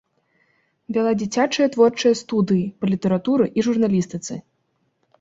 [0.97, 4.33] Вяла дзіцячыя творчыя студыі па літаратуры і журналістыцы.